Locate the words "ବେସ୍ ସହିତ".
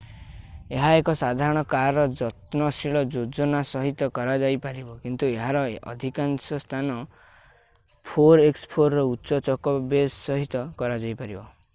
9.95-10.65